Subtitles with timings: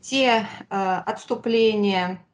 [0.00, 2.24] те отступления,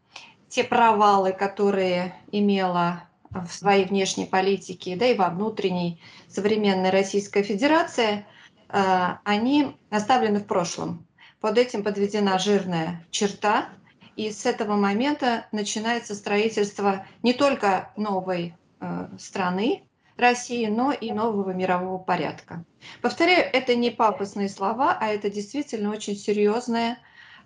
[0.49, 8.27] те провалы, которые имела в своей внешней политике, да и во внутренней современной Российская Федерация,
[8.69, 11.07] они оставлены в прошлом.
[11.41, 13.69] Под этим подведена жирная черта,
[14.17, 19.83] и с этого момента начинается строительство не только новой э, страны
[20.17, 22.65] России, но и нового мирового порядка.
[23.03, 26.99] Повторяю, это не пафосные слова, а это действительно очень серьезное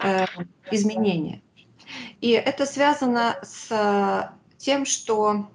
[0.03, 0.27] э,
[0.71, 1.43] изменение.
[2.21, 5.49] И это связано с тем, что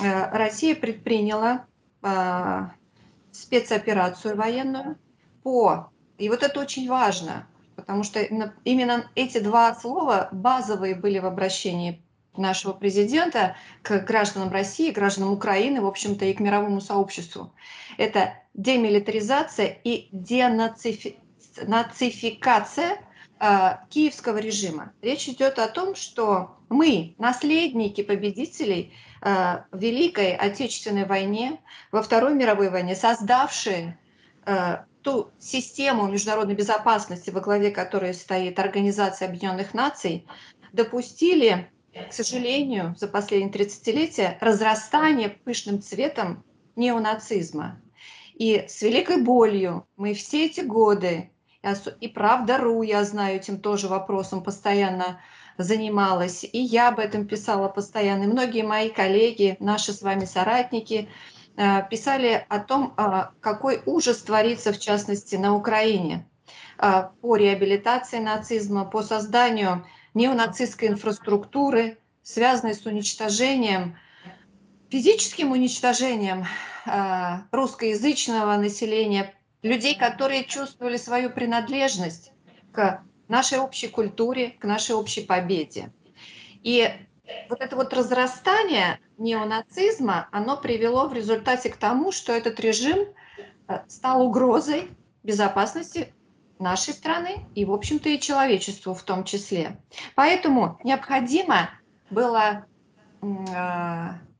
[0.00, 1.66] э, Россия предприняла
[2.02, 2.66] э,
[3.32, 4.98] спецоперацию военную
[5.42, 11.26] по, и вот это очень важно, потому что именно эти два слова базовые были в
[11.26, 12.02] обращении
[12.36, 17.54] нашего президента к гражданам России, гражданам Украины, в общем-то, и к мировому сообществу.
[17.96, 22.96] Это демилитаризация и денацификация э,
[23.90, 24.92] киевского режима.
[25.02, 31.60] Речь идет о том, что мы, наследники победителей э, в Великой Отечественной войне,
[31.92, 33.98] во Второй мировой войне, создавшие
[34.44, 40.26] э, ту систему международной безопасности, во главе которой стоит Организация Объединенных Наций,
[40.72, 46.44] допустили, к сожалению, за последние 30-летия разрастание пышным цветом
[46.76, 47.80] неонацизма.
[48.34, 51.30] И с великой болью мы все эти годы,
[52.00, 55.20] и правда.ру, я знаю, этим тоже вопросом постоянно
[55.56, 61.08] занималась, и я об этом писала постоянно, и многие мои коллеги, наши с вами соратники–
[61.60, 66.24] Э, писали о том, а, какой ужас творится, в частности, на Украине
[66.78, 73.98] а, по реабилитации нацизма, по созданию неонацистской инфраструктуры, связанной с уничтожением,
[74.88, 76.46] физическим уничтожением
[76.86, 82.32] а, русскоязычного населения, людей, которые чувствовали свою принадлежность
[82.72, 85.92] к нашей общей культуре, к нашей общей победе.
[86.62, 86.88] И
[87.48, 92.98] вот это вот разрастание неонацизма, оно привело в результате к тому, что этот режим
[93.68, 94.90] э, стал угрозой
[95.22, 96.14] безопасности
[96.58, 99.78] нашей страны и, в общем-то, и человечеству в том числе.
[100.14, 101.70] Поэтому необходимо
[102.10, 102.64] было
[103.20, 103.26] э,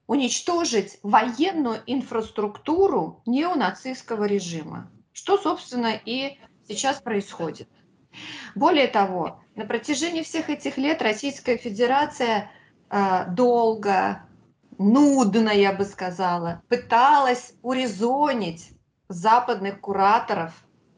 [0.06, 7.68] уничтожить военную инфраструктуру неонацистского режима, что, собственно, и сейчас происходит.
[8.54, 12.52] Более того, на протяжении всех этих лет Российская Федерация
[12.88, 14.22] э, долго,
[14.78, 18.70] нудно, я бы сказала, пыталась урезонить
[19.08, 20.52] западных кураторов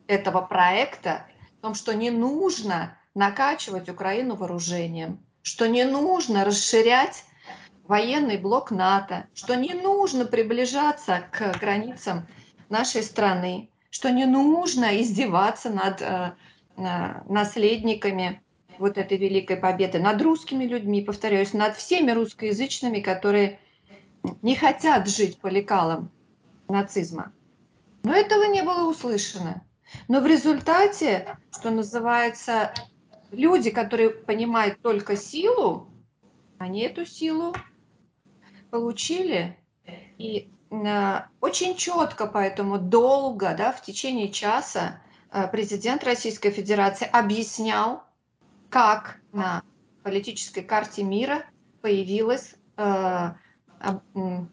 [0.06, 1.26] этого проекта
[1.58, 7.24] в том, что не нужно накачивать Украину вооружением, что не нужно расширять
[7.84, 12.28] военный блок НАТО, что не нужно приближаться к границам
[12.68, 16.32] нашей страны, что не нужно издеваться над э,
[17.28, 18.42] наследниками
[18.78, 23.58] вот этой великой победы, над русскими людьми, повторяюсь, над всеми русскоязычными, которые
[24.42, 26.10] не хотят жить по лекалам
[26.68, 27.32] нацизма.
[28.02, 29.62] Но этого не было услышано.
[30.08, 32.72] Но в результате, что называется,
[33.30, 35.88] люди, которые понимают только силу,
[36.58, 37.54] они эту силу
[38.70, 39.58] получили.
[40.16, 45.00] И очень четко, поэтому долго, да, в течение часа
[45.32, 48.04] э, президент Российской Федерации объяснял,
[48.68, 49.62] как на
[50.04, 51.44] политической карте мира
[51.82, 53.30] появилась э,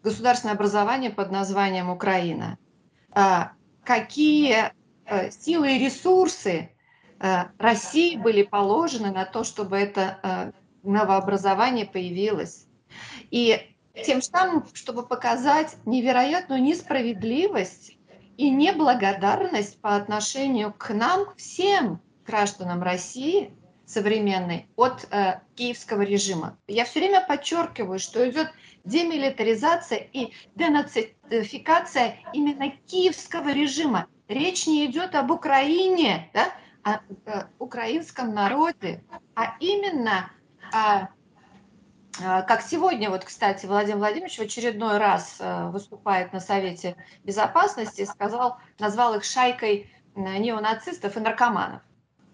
[0.02, 2.58] государственное образование под названием Украина.
[3.84, 4.70] Какие
[5.06, 6.70] э, силы и ресурсы
[7.20, 10.52] э, России были положены на то, чтобы это э,
[10.82, 12.66] новообразование появилось.
[13.30, 13.74] И
[14.04, 17.96] тем самым, чтобы показать невероятную несправедливость
[18.36, 23.52] и неблагодарность по отношению к нам, всем гражданам России
[23.86, 26.58] современной, от э, киевского режима.
[26.66, 28.52] Я все время подчеркиваю, что идет
[28.84, 34.06] демилитаризация и денацификация именно киевского режима.
[34.28, 37.00] Речь не идет об Украине, да, о,
[37.30, 39.02] о украинском народе,
[39.34, 40.30] а именно
[40.70, 41.08] о,
[42.18, 48.58] как сегодня, вот, кстати, Владимир Владимирович в очередной раз э, выступает на Совете Безопасности, сказал,
[48.78, 51.82] назвал их шайкой э, неонацистов и наркоманов.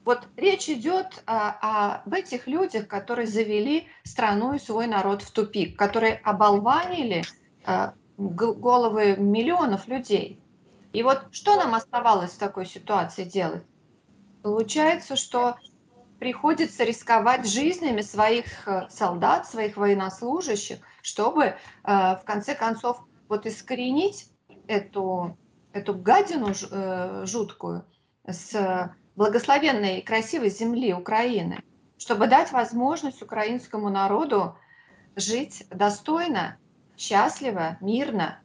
[0.04, 5.78] Вот речь идет а, об этих людях, которые завели страну и свой народ в тупик,
[5.78, 7.24] которые оболванили
[7.64, 10.40] а, головы миллионов людей.
[10.92, 13.64] И вот что нам оставалось в такой ситуации делать?
[14.42, 15.56] Получается, что
[16.18, 24.30] приходится рисковать жизнями своих э, солдат, своих военнослужащих, чтобы э, в конце концов вот искоренить
[24.66, 25.36] эту,
[25.72, 27.84] эту гадину э, жуткую
[28.26, 31.62] с благословенной и красивой земли Украины,
[31.98, 34.56] чтобы дать возможность украинскому народу
[35.16, 36.56] жить достойно,
[36.96, 38.40] счастливо, мирно